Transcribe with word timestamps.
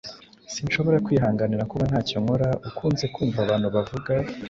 "Sinshobora 0.53 0.97
kwihanganira 1.05 1.67
kuba 1.71 1.83
ntacyo 1.89 2.17
nkora!" 2.23 2.49
ukunze 2.69 3.05
kumva 3.13 3.37
abantu 3.41 3.67
bavuga. 3.75 4.11